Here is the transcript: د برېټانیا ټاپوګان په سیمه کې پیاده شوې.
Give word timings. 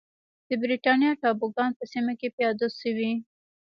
د 0.47 0.49
برېټانیا 0.61 1.11
ټاپوګان 1.21 1.71
په 1.77 1.83
سیمه 1.93 2.13
کې 2.19 2.27
پیاده 2.37 2.67
شوې. 2.79 3.11